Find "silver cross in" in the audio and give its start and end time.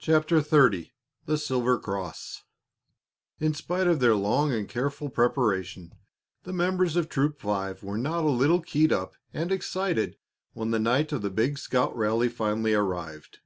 1.38-3.54